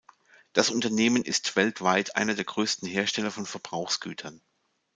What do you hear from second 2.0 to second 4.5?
einer der größten Hersteller von Verbrauchsgütern.